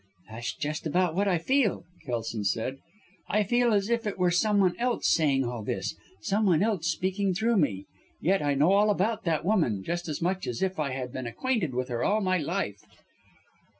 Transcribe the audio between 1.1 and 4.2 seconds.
what I feel!" Kelson said, "I feel as if it